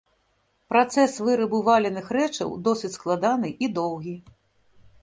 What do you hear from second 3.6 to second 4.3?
і доўгі.